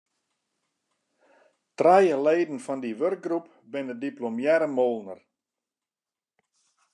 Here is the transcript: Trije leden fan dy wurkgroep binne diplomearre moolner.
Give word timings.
Trije 1.77 2.15
leden 2.25 2.57
fan 2.65 2.79
dy 2.81 2.91
wurkgroep 2.99 3.45
binne 3.71 3.95
diplomearre 4.05 4.67
moolner. 4.75 5.19